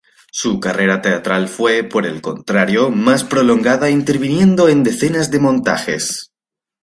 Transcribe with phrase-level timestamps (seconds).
[0.31, 6.33] Su carrera teatral fue, por el contrario, más prolongada interviniendo en decenas de montajes.